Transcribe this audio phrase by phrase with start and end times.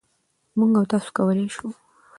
[0.57, 1.67] مـوږ او تاسـو کـولی شـو